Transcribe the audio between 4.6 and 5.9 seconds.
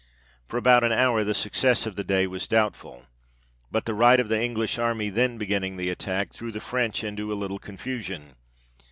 army then beginning